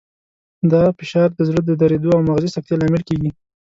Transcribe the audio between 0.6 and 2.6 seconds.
دا فشار د زړه د دریدو او مغزي